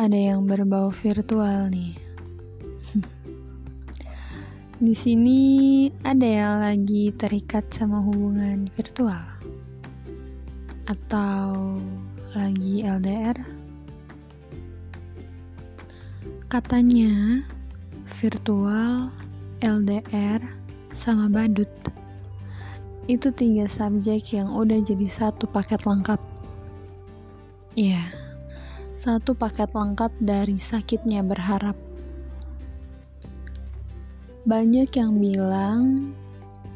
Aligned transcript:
ada 0.00 0.16
yang 0.16 0.48
berbau 0.48 0.88
virtual 0.88 1.68
nih. 1.68 1.92
Di 4.80 4.96
sini 4.96 5.38
ada 6.00 6.24
yang 6.24 6.56
lagi 6.64 7.12
terikat 7.12 7.68
sama 7.68 8.00
hubungan 8.00 8.72
virtual 8.72 9.20
atau 10.88 11.76
lagi 12.32 12.80
LDR. 12.80 13.36
Katanya 16.48 17.44
virtual, 18.08 19.12
LDR, 19.60 20.40
sama 20.96 21.28
badut. 21.28 21.68
Itu 23.04 23.36
tiga 23.36 23.68
subjek 23.68 24.32
yang 24.32 24.48
udah 24.48 24.80
jadi 24.80 25.12
satu 25.12 25.44
paket 25.44 25.84
lengkap. 25.84 26.18
Iya, 27.76 28.19
satu 29.00 29.32
paket 29.32 29.72
lengkap 29.72 30.12
dari 30.20 30.60
sakitnya 30.60 31.24
berharap. 31.24 31.72
Banyak 34.44 34.92
yang 34.92 35.16
bilang 35.16 36.12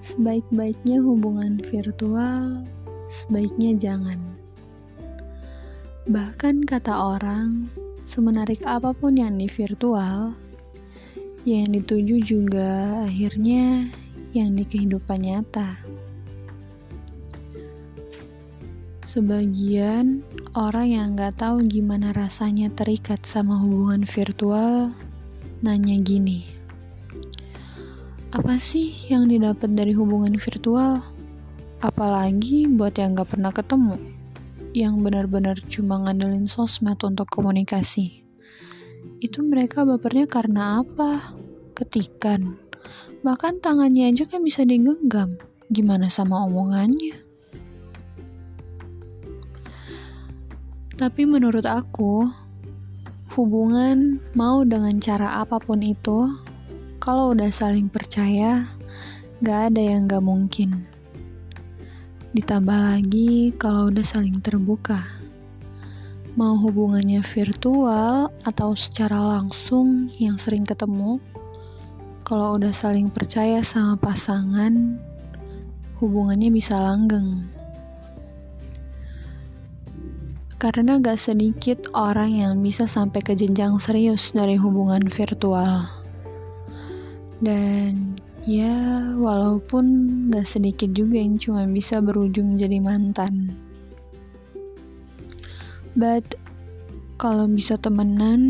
sebaik-baiknya 0.00 1.04
hubungan 1.04 1.60
virtual, 1.60 2.64
sebaiknya 3.12 3.76
jangan. 3.76 4.16
Bahkan 6.08 6.64
kata 6.64 6.96
orang, 6.96 7.68
semenarik 8.08 8.64
apa 8.64 8.96
pun 8.96 9.20
yang 9.20 9.36
di 9.36 9.44
virtual, 9.44 10.32
yang 11.44 11.68
dituju 11.76 12.24
juga 12.24 13.04
akhirnya 13.04 13.84
yang 14.32 14.56
di 14.56 14.64
kehidupan 14.64 15.28
nyata. 15.28 15.76
Sebagian 19.04 20.24
orang 20.54 20.86
yang 20.86 21.08
gak 21.18 21.42
tahu 21.42 21.66
gimana 21.66 22.14
rasanya 22.14 22.70
terikat 22.70 23.26
sama 23.26 23.58
hubungan 23.58 24.06
virtual 24.06 24.94
nanya 25.66 25.98
gini, 25.98 26.46
apa 28.30 28.54
sih 28.62 28.94
yang 29.10 29.26
didapat 29.26 29.74
dari 29.74 29.90
hubungan 29.94 30.38
virtual? 30.38 31.02
Apalagi 31.82 32.70
buat 32.70 32.94
yang 32.94 33.18
gak 33.18 33.34
pernah 33.34 33.50
ketemu, 33.50 33.98
yang 34.70 35.02
benar-benar 35.02 35.58
cuma 35.66 35.98
ngandelin 36.06 36.46
sosmed 36.46 37.02
untuk 37.02 37.26
komunikasi. 37.34 38.22
Itu 39.18 39.42
mereka 39.42 39.82
bapernya 39.82 40.30
karena 40.30 40.86
apa? 40.86 41.34
Ketikan. 41.74 42.54
Bahkan 43.26 43.58
tangannya 43.58 44.12
aja 44.12 44.30
kan 44.30 44.46
bisa 44.46 44.62
digenggam. 44.62 45.34
Gimana 45.66 46.06
sama 46.12 46.46
omongannya? 46.46 47.23
Tapi 50.94 51.26
menurut 51.26 51.66
aku, 51.66 52.22
hubungan 53.34 54.22
mau 54.38 54.62
dengan 54.62 54.94
cara 55.02 55.42
apa 55.42 55.58
pun 55.58 55.82
itu, 55.82 56.30
kalau 57.02 57.34
udah 57.34 57.50
saling 57.50 57.90
percaya, 57.90 58.62
gak 59.42 59.74
ada 59.74 59.82
yang 59.82 60.06
gak 60.06 60.22
mungkin. 60.22 60.86
Ditambah 62.30 62.78
lagi 62.94 63.50
kalau 63.58 63.90
udah 63.90 64.06
saling 64.06 64.38
terbuka. 64.38 65.02
Mau 66.38 66.54
hubungannya 66.62 67.26
virtual 67.26 68.30
atau 68.46 68.78
secara 68.78 69.18
langsung 69.18 70.14
yang 70.22 70.38
sering 70.38 70.62
ketemu, 70.62 71.18
kalau 72.22 72.54
udah 72.54 72.70
saling 72.70 73.10
percaya 73.10 73.66
sama 73.66 73.98
pasangan, 73.98 74.94
hubungannya 75.98 76.54
bisa 76.54 76.78
langgeng. 76.78 77.53
Karena 80.64 80.96
gak 80.96 81.20
sedikit 81.20 81.92
orang 81.92 82.40
yang 82.40 82.64
bisa 82.64 82.88
sampai 82.88 83.20
ke 83.20 83.36
jenjang 83.36 83.76
serius 83.76 84.32
dari 84.32 84.56
hubungan 84.56 85.12
virtual. 85.12 85.84
Dan 87.36 88.16
ya 88.48 88.72
walaupun 89.12 89.84
gak 90.32 90.48
sedikit 90.48 90.88
juga 90.96 91.20
yang 91.20 91.36
cuma 91.36 91.68
bisa 91.68 92.00
berujung 92.00 92.56
jadi 92.56 92.80
mantan. 92.80 93.52
But 95.92 96.40
kalau 97.20 97.44
bisa 97.44 97.76
temenan 97.76 98.40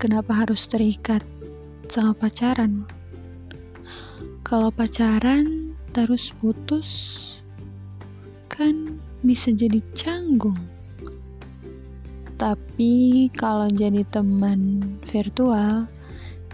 kenapa 0.00 0.48
harus 0.48 0.64
terikat 0.64 1.20
sama 1.92 2.16
pacaran? 2.16 2.88
Kalau 4.40 4.72
pacaran 4.72 5.76
terus 5.92 6.32
putus 6.32 6.88
kan 8.48 8.96
bisa 9.20 9.52
jadi 9.52 9.76
canggung 9.92 10.71
tapi 12.42 13.30
kalau 13.38 13.70
jadi 13.70 14.02
teman 14.02 14.82
virtual 15.06 15.86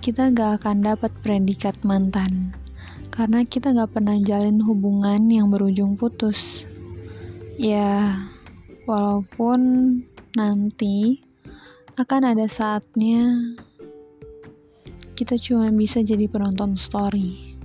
kita 0.04 0.28
gak 0.36 0.60
akan 0.60 0.84
dapat 0.84 1.08
predikat 1.24 1.80
mantan 1.80 2.52
karena 3.08 3.40
kita 3.48 3.72
gak 3.72 3.96
pernah 3.96 4.20
jalin 4.20 4.60
hubungan 4.60 5.32
yang 5.32 5.48
berujung 5.48 5.96
putus. 5.96 6.68
Ya, 7.56 8.20
walaupun 8.84 9.60
nanti 10.36 11.24
akan 11.96 12.36
ada 12.36 12.44
saatnya 12.52 13.48
kita 15.16 15.40
cuma 15.40 15.72
bisa 15.72 16.04
jadi 16.04 16.28
penonton 16.28 16.76
story. 16.76 17.56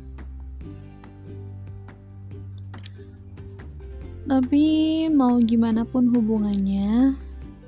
Tapi 4.23 4.65
mau 5.11 5.35
gimana 5.43 5.83
pun 5.83 6.07
hubungannya, 6.07 7.19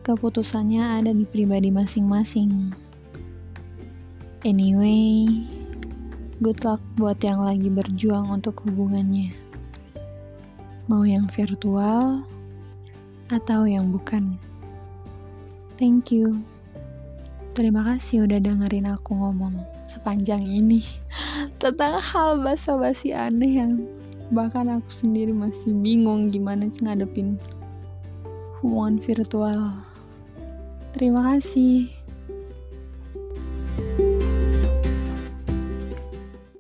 keputusannya 0.06 1.02
ada 1.02 1.10
di 1.10 1.26
pribadi 1.26 1.74
masing-masing. 1.74 2.70
Anyway, 4.46 5.26
good 6.46 6.62
luck 6.62 6.78
buat 7.02 7.18
yang 7.26 7.42
lagi 7.42 7.74
berjuang 7.74 8.30
untuk 8.30 8.62
hubungannya. 8.70 9.34
Mau 10.86 11.02
yang 11.02 11.26
virtual 11.26 12.22
atau 13.34 13.66
yang 13.66 13.90
bukan. 13.90 14.38
Thank 15.82 16.14
you. 16.14 16.46
Terima 17.58 17.82
kasih 17.82 18.30
udah 18.30 18.38
dengerin 18.38 18.86
aku 18.86 19.18
ngomong 19.18 19.58
sepanjang 19.90 20.46
ini 20.46 20.86
tentang 21.62 21.98
hal 21.98 22.38
basa-basi 22.46 23.10
aneh 23.10 23.66
yang 23.66 23.90
bahkan 24.30 24.70
aku 24.70 24.92
sendiri 24.94 25.34
masih 25.34 25.74
bingung 25.74 26.30
gimana 26.30 26.70
ngadepin 26.70 27.42
hubungan 28.62 29.02
virtual. 29.02 29.95
Terima 30.96 31.28
kasih. 31.28 31.92